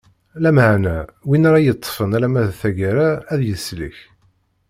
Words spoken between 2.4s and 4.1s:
d taggara ad yeslek.